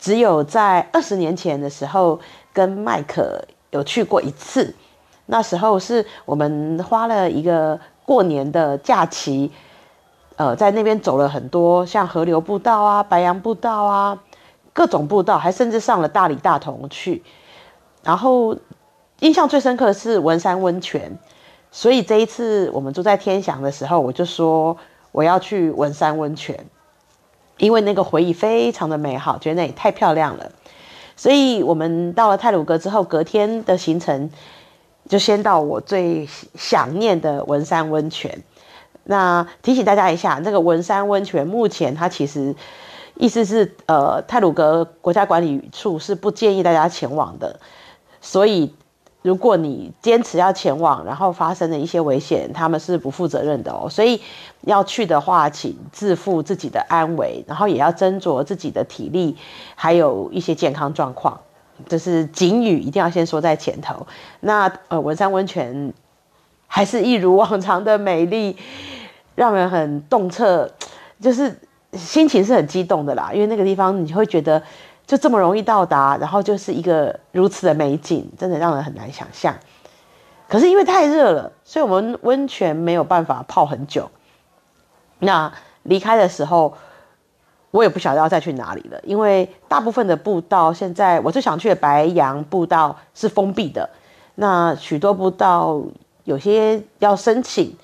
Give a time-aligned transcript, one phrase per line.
[0.00, 2.18] 只有在二十年前的时候
[2.52, 3.44] 跟麦克。
[3.70, 4.74] 有去过一次，
[5.26, 9.50] 那时候是我们花了一个过年的假期，
[10.36, 14.18] 呃，在那边走了很多，像河流步道啊、白杨步道啊，
[14.72, 17.22] 各种步道，还甚至上了大理大同去。
[18.02, 18.56] 然后
[19.20, 21.18] 印象最深刻的是文山温泉，
[21.70, 24.76] 所以这一次我们住在天祥的时候，我就说
[25.12, 26.58] 我要去文山温泉，
[27.58, 30.50] 因为那个回忆非常的美好，觉得那里太漂亮了。
[31.20, 34.30] 所以我们到了泰鲁阁之后，隔天的行程
[35.06, 38.42] 就先到我最想念的文山温泉。
[39.04, 42.54] 那提醒大家一下，这个文山温泉目前它其实
[43.16, 47.60] 意思是，呃，泰鲁阁国家管理处是不建议大家前往的，
[48.22, 48.74] 所以。
[49.22, 53.86] 如果你坚持要前往，然后发生了一些危险，他们是不负责任的哦。
[53.90, 54.18] 所以
[54.62, 59.36] 要去的话，请自负自己的安危，然后也要斟酌自己的体力，
[59.74, 61.38] 还有一些健康状况。
[61.86, 64.06] 这是警语，一定要先说在前头。
[64.40, 65.92] 那呃，文山温泉
[66.66, 68.56] 还是一如往常的美丽，
[69.34, 70.70] 让人很动彻，
[71.20, 71.60] 就是
[71.92, 73.30] 心情是很激动的啦。
[73.34, 74.62] 因为那个地方你会觉得。
[75.10, 79.52] 就这么容易到达，然后就是一个如此的美景，真的让人很难想象。
[80.46, 84.08] 可是因为太热了，所以我们温泉没有办法泡很久。
[85.18, 86.74] 那离开的时候，
[87.72, 93.90] 我也不晓得要再去哪里了，因为大部分的步道现在我最想去的白杨步道是封闭的，
[94.36, 95.82] 那许多步道
[96.22, 97.76] 有些要申请，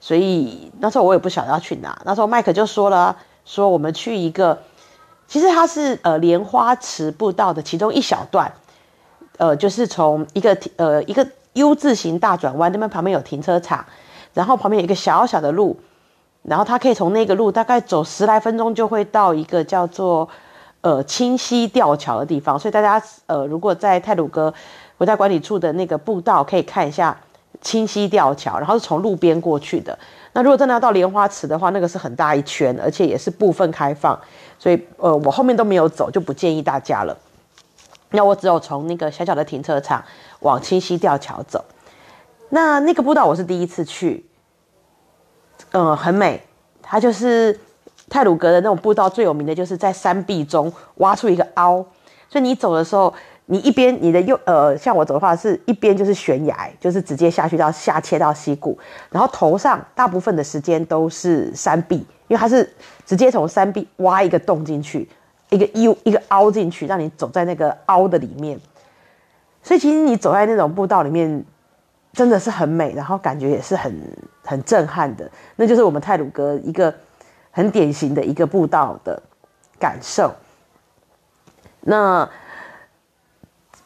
[0.00, 1.98] 所以那时候我也不晓得要去哪。
[2.04, 3.16] 那时候麦克就说了，
[3.46, 4.58] 说我们去一个。
[5.34, 8.52] 其实它是呃莲花池步道的其中一小段，
[9.36, 13.84] 呃，就是从一个呃一个 U 字形大转弯，那边旁边有停车场，
[14.32, 15.76] 然后旁边有一个小小的路，
[16.44, 20.28] 然后它可以从那个路大概走十来分钟就会到一个叫做
[20.82, 24.54] 呃清溪吊桥的地方，所以大家呃如果在泰鲁哥
[24.96, 27.18] 国家管理处的那个步道可以看一下
[27.64, 29.98] 清溪吊桥，然后是从路边过去的。
[30.34, 34.16] 那如果真的要到莲花池的话，那个是很大一圈，而且也是部分开放，
[34.58, 37.16] 所以呃，我后面都没有走，就不建议大家了。
[38.10, 40.04] 那我只有从那个小小的停车场
[40.40, 41.64] 往清溪吊桥走。
[42.50, 44.26] 那那个步道我是第一次去，
[45.72, 46.40] 嗯、很美。
[46.82, 47.58] 它就是
[48.10, 51.84] 泰鲁阁的那种步道，最有名的就是在山壁中挖出一个凹，
[52.28, 53.12] 所以你走的时候。
[53.46, 58.78] 你一边你的右呃，像我走的话是一边就是悬崖，就是直接下去到下切到溪谷，
[59.10, 61.96] 然后头上大部分的时间都是山壁，
[62.26, 62.72] 因为它是
[63.04, 65.06] 直接从山壁挖一个洞进去，
[65.50, 68.58] 一个 U 一个凹进去，让你走在那个凹的里面。
[69.62, 71.44] 所以其实你走在那种步道里面，
[72.14, 73.94] 真的是很美，然后感觉也是很
[74.42, 75.30] 很震撼的。
[75.56, 76.94] 那就是我们泰鲁格一个
[77.50, 79.22] 很典型的一个步道的
[79.78, 80.32] 感受。
[81.82, 82.26] 那。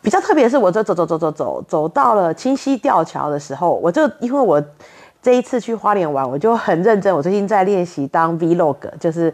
[0.09, 4.59] 比较特别的是，我就走走走走走走到了清溪吊桥的时候，我就因为我
[5.21, 7.15] 这一次去花莲玩，我就很认真。
[7.15, 9.31] 我最近在练习当 Vlog，就是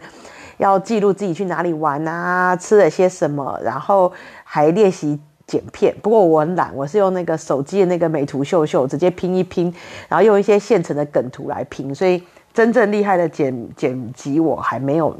[0.57, 4.11] 要记录自己去哪里玩啊，吃了些什么，然后
[4.43, 5.95] 还练习剪片。
[6.03, 9.73] 不过我很懒，我是用那个手机的那个美图秀秀直接拼一拼，
[10.09, 11.95] 然后用一些现成的梗图来拼。
[11.95, 12.21] 所以
[12.53, 15.15] 真正厉害的剪剪辑我还没有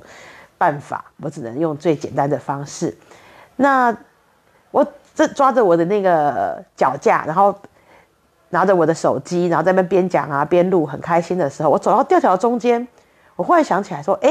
[0.58, 2.94] 办法，我只能用最简单的方式。
[3.56, 3.96] 那
[4.72, 4.86] 我。
[5.16, 7.56] 这抓着我的那个脚架，然后
[8.50, 12.86] 拿着我的手机，然后在那边边讲啊边录，很开心的时候，我走到吊桥中间，
[13.38, 14.30] 我忽然想起来说：“哎，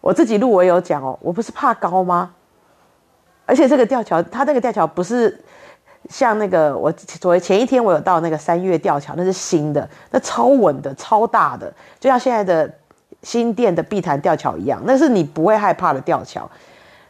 [0.00, 2.32] 我自己录我有讲哦，我不是怕高吗？
[3.44, 5.36] 而且这个吊桥，它那个吊桥不是
[6.08, 12.72] 像那个我昨天前一天我有到那个三月吊桥，那是新的，那超稳的、超大的，就像现在的
[13.22, 16.48] 新店的碧潭吊桥一样，那是你不会害怕的吊桥。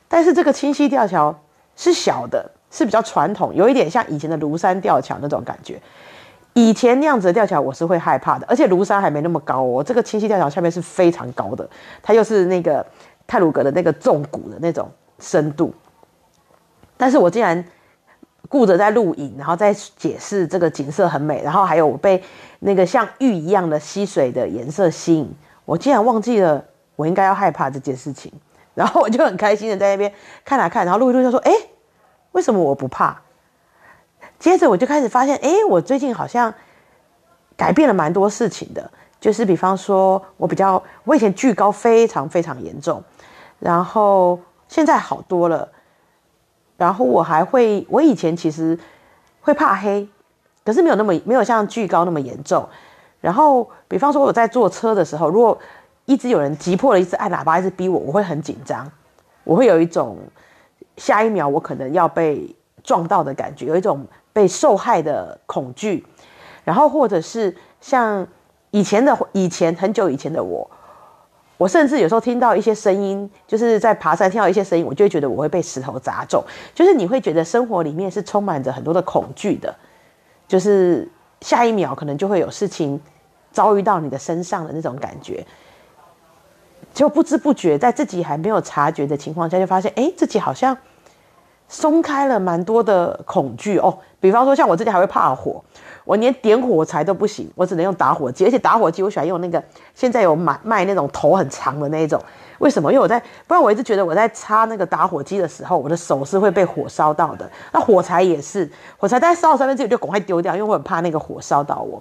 [0.08, 1.38] 但是这个清溪吊桥。
[1.76, 5.80] 是小的，是比较传统，有一点像以前的庐山吊桥那种感觉。
[6.54, 9.84] 以前那样子的吊桥我是会害怕的，而且庐山还没那么高哦。
[9.84, 11.68] 这个清溪吊桥下面是非常高的，
[12.02, 12.84] 它又是那个
[13.26, 15.74] 太鲁阁的那个纵谷的那种深度。
[16.96, 17.62] 但是我竟然
[18.48, 22.22] 顾着在录影，然后在解释这个景色很美，然后还有我被
[22.60, 25.30] 那个像玉一样的溪水的颜色吸引，
[25.66, 26.64] 我竟然忘记了
[26.96, 28.32] 我应该要害怕这件事情。
[28.76, 30.12] 然后我就很开心的在那边
[30.44, 31.52] 看来看，然后录一录就说：“哎，
[32.32, 33.22] 为什么我不怕？”
[34.38, 36.52] 接着我就开始发现，哎，我最近好像
[37.56, 38.90] 改变了蛮多事情的。
[39.18, 43.02] 就是比方说，我比较，我以前惧高非常非常严重，
[43.58, 44.38] 然后
[44.68, 45.68] 现在好多了。
[46.76, 48.78] 然后我还会，我以前其实
[49.40, 50.06] 会怕黑，
[50.66, 52.68] 可是没有那么没有像惧高那么严重。
[53.22, 55.58] 然后比方说我在坐车的时候，如果
[56.06, 58.90] 一直有人急迫的一直按喇叭，一直逼我，我会很紧张，
[59.44, 60.16] 我会有一种
[60.96, 64.06] 下一秒我可能要被撞到的感觉，有一种。
[64.36, 66.04] 被受害的恐惧，
[66.62, 68.26] 然后或者是像
[68.70, 70.70] 以前的以前很久以前的我，
[71.56, 76.44] 我甚至有时候听到一些声音，就是在爬山听到一些声音，我就会觉得我会被石头砸中，
[76.74, 79.74] 就是你会觉得生活里面是充满着很多的恐惧的，
[80.46, 81.10] 就是
[81.40, 83.00] 下一秒可能就会有事情
[83.50, 85.46] 遭遇到你的身上的那种感觉，
[86.96, 90.76] 就不知不觉在自己还没有察觉的情况下，就发现哎，自己好像。
[91.68, 95.62] 松开了蛮多的恐惧哦，比方说像我自己还会怕火，
[96.04, 99.60] 我连点火柴都不行，我只能用打火机，而且打火机我喜欢用那个
[99.92, 102.22] 现在有买卖那种头很长的那一种，
[102.60, 102.92] 为什么？
[102.92, 107.50] 因为我在不然我一直觉得我在插那个打火机的时候，我的手是会被火烧到的。
[107.72, 112.00] 那火柴也是，火柴大概烧到三分之一就赶快丢掉，因为我很怕那个火烧到我，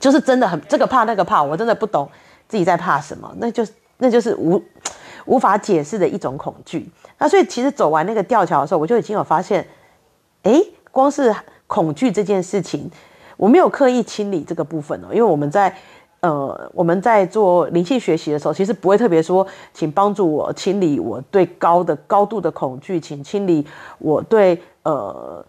[0.00, 2.08] 就是真的很这个怕那个怕，我真的不懂
[2.48, 3.62] 自己在怕什么，那就
[3.98, 4.62] 那就是无
[5.26, 6.88] 无法解释的一种恐惧。
[7.18, 9.66] 那所以其实走完那个吊桥的时候，我就已经有发现，
[10.42, 10.60] 哎，
[10.90, 11.34] 光是
[11.66, 12.90] 恐惧这件事情，
[13.36, 15.74] 我没有刻意清理这个部分哦，因为我们在
[16.20, 23.66] 呃我们在做灵性学习的时候，其实不会特别说，请帮助我清理我对高的高度的恐惧，请清理
[23.98, 25.44] 我对呃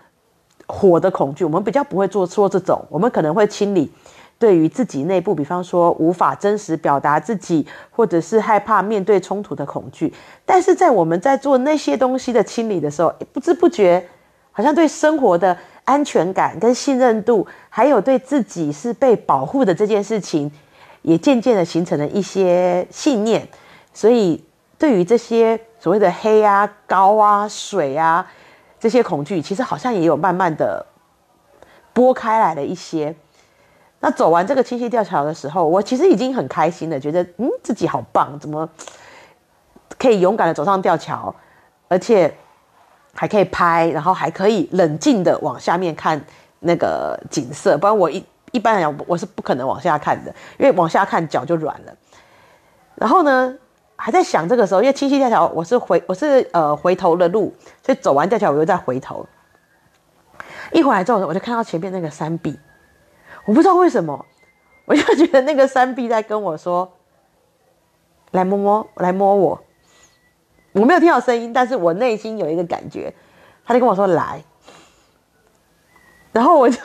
[0.68, 3.92] 火的恐惧，我们比较不会做说这种，我们可能会清理。
[4.38, 10.14] 对于自己内部，比方说无法真实表达自己，或者是害怕面对冲突的恐惧，
[10.46, 14.06] 但是在我们在做那些东西的清理的时候，不知不觉，
[14.52, 20.52] 好像对生活的安全感跟信任度，还有对自己是被保护的这件事情，
[21.02, 23.48] 也渐渐的形成了一些信念。
[23.94, 24.44] 所以，
[24.78, 28.30] 对于这些所谓的黑啊、高啊、水啊
[28.78, 30.86] 这些恐惧，其实好像也有慢慢的
[31.94, 33.16] 拨开来了一些。
[34.06, 38.70] 那走完这个清溪吊桥的时候，我其实已经很开心了，觉得嗯自己好棒，怎么
[39.98, 41.34] 可以勇敢的走上吊桥，
[41.88, 42.32] 而且
[43.16, 46.24] 还可以拍，然后还可以冷静的往下面看
[46.60, 51.94] 那个景色，不然我一一般来讲我是不可能往下看的，因为往下看脚就软了。
[52.94, 53.58] 然后呢，
[53.96, 57.52] 还在想这个时候，因为清溪吊桥我是回我是呃回头的路，
[57.84, 59.26] 所以走完吊桥我又再回头，
[60.72, 62.56] 一回来之后我就看到前面那个山壁。
[63.46, 64.26] 我不知道为什么，
[64.86, 66.94] 我就觉得那个山壁在跟我说
[68.32, 69.64] ：“来摸摸，来摸我。”
[70.74, 73.14] 我没有听到声音，但是我内心有一个感觉，
[73.64, 74.44] 他就跟我说：“来。”
[76.34, 76.78] 然后我就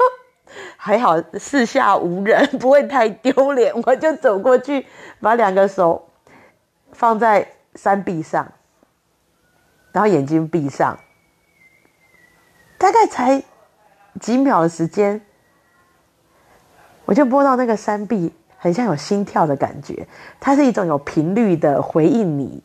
[0.77, 4.87] 还好四下无人，不会太丢脸，我就走过去，
[5.21, 6.09] 把两个手
[6.93, 8.53] 放在山壁上，
[9.93, 11.01] 然后眼睛闭上，
[12.79, 13.43] 大概才
[14.21, 15.25] 几秒的时间。
[17.11, 20.07] 我就摸到那个山壁，很像有心跳的感觉，
[20.39, 22.63] 它是一种有频率的回应你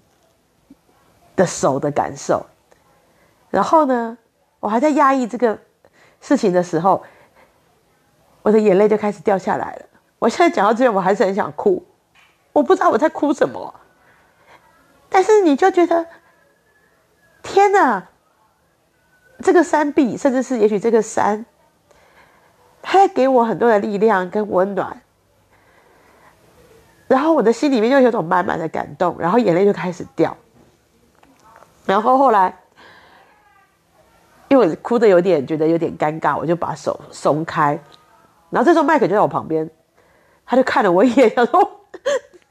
[1.35, 2.45] 的手的感受。
[3.49, 4.15] 然后呢，
[4.59, 5.57] 我还在压抑这个
[6.21, 7.03] 事情的时候，
[8.43, 9.85] 我的眼泪就开始掉下来了。
[10.19, 11.83] 我现在讲到这边，我还是很想哭，
[12.53, 13.73] 我不知道我在哭什么。
[15.09, 16.05] 但是你就觉得，
[17.41, 18.09] 天哪，
[19.39, 21.47] 这个山壁，甚至是也许这个山。
[22.87, 25.01] 他在给我很多的力量跟温暖，
[27.07, 30.37] 然后我的心里面就有种满满的感动，然后眼泪就开始掉。
[31.87, 32.55] 然后后来，
[34.49, 37.77] 因为我哭得有点觉得有点尴尬，我就把手松开。
[38.51, 39.67] 然后这时候麦克就在我旁边，
[40.45, 41.81] 他就看了我一眼，他说：“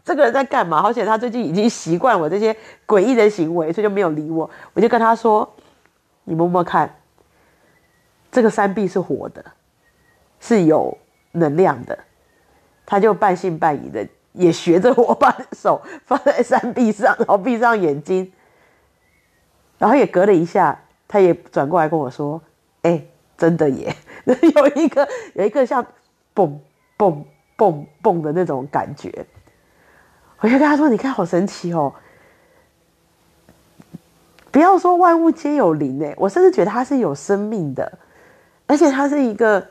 [0.04, 2.54] 这个人在干嘛？”而且他最近已经习惯我这些
[2.88, 4.50] 诡异的行为，所以就没有理我。
[4.72, 5.48] 我就跟他说
[6.24, 6.92] ：“你摸摸看，
[8.32, 9.44] 这个山壁是活的。”
[10.46, 10.98] 是有
[11.32, 11.98] 能量的，
[12.84, 18.30] 他就半信半疑的，也学着我把手放在山壁上，然后闭上眼睛，
[19.78, 22.42] 然后也隔了一下，他也转过来跟我说
[22.82, 23.02] ：“哎、
[23.38, 23.96] 真的耶。
[24.28, 25.86] ”有一个有一个像
[26.34, 26.60] 蹦
[26.98, 27.24] 蹦
[27.56, 29.24] 蹦蹦的那种感觉。
[30.40, 31.94] 我就跟他说：“你看，好神奇哦！
[34.50, 37.98] 不要说万物皆有灵诶，我甚至觉得它是有生命的，
[38.66, 39.66] 而且它是一个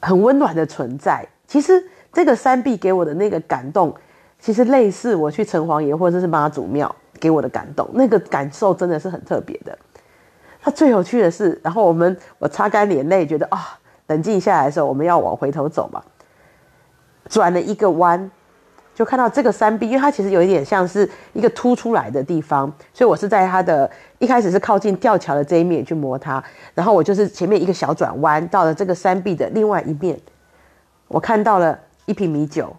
[0.00, 1.26] 很温暖的存在。
[1.46, 3.94] 其实这个山壁给我的那个感动，
[4.38, 9.78] 其实类似我去城隍爷或者是妈祖庙给我的感动，那个感受真的是很特别的。
[10.64, 13.78] 那最有趣的是，然后我们我擦干眼泪，觉得啊、
[14.08, 16.02] 冷静下来的时候，我们要往回头走嘛。”
[17.28, 18.30] 转了一个弯，
[19.00, 30.20] 就看到这个山壁，因为它其实有一点像是一个凸出来的地方，所以我是在它的一开始是靠近吊桥的这一面去摸它，然后我就是前面一个小转弯，到了这个山壁的另外一面，
[31.08, 32.76] 我看到了一瓶米酒，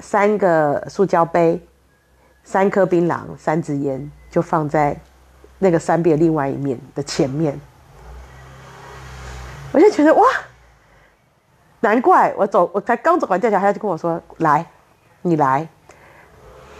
[0.00, 1.64] 三个塑胶杯，
[2.42, 5.00] 三颗槟榔，三支烟，就放在
[5.60, 7.56] 那个山壁的另外一面的前面，
[9.70, 10.24] 我就觉得哇。
[11.84, 14.64] 难怪我走，我才刚走完吊桥，他就跟我说：“来，
[15.22, 15.66] 你来。”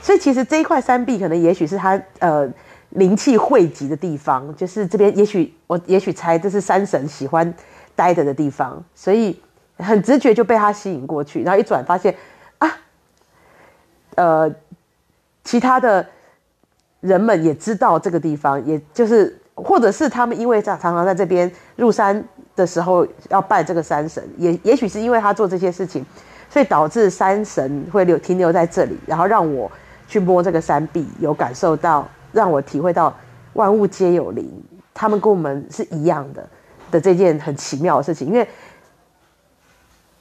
[0.02, 2.48] 所以其实这一块山壁，可能也许是他呃
[2.90, 7.54] 灵气汇集的地方，就是这边，也许我也许猜这是山神喜欢
[7.94, 9.40] 待着的地方，所以
[9.78, 11.42] 很直觉就被他吸引过去。
[11.42, 12.14] 然后一转发现
[12.58, 12.68] 啊，
[14.16, 14.54] 呃，
[15.44, 16.06] 其他的
[17.00, 22.24] 人们也知道这个地方，也就是或者是他们因为常常常在这边入山。
[22.54, 26.04] 的时候要拜这个山神，也也许是因为他做这些事情，
[26.52, 29.72] 所以导致山神会留停留在这里，然后让我
[30.06, 33.16] 去摸这个山壁，有感受到，让我体会到
[33.54, 36.46] 万物皆有灵，他们跟我们是一样的
[36.90, 38.28] 的这件很奇妙的事情。
[38.28, 38.46] 因为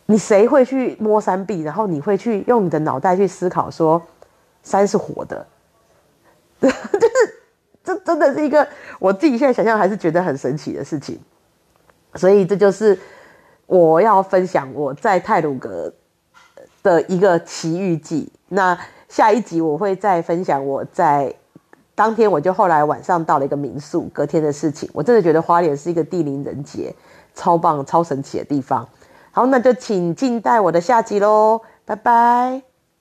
[0.05, 4.01] 你谁会去摸山壁，然后你会去用你的脑袋去思考说
[4.63, 5.45] 山是活的，
[6.61, 6.75] 就是
[7.83, 8.65] 这真的是一个
[8.99, 11.19] 我自己现在想象还是觉得很神奇的事情。
[12.15, 12.97] 所以这就是
[13.65, 15.93] 我要分享我在泰鲁格
[16.83, 18.31] 的一个奇遇记。
[18.49, 21.33] 那下一集我会再分享我在
[21.95, 24.89] 当天，我就后来晚上到了一个民宿，隔天的事情。
[24.93, 26.95] 我真的觉得花莲是一个地灵人杰、
[27.35, 28.87] 超棒、超神奇的地方。
[29.31, 32.70] 好，那就请静待我的下集喽，拜拜。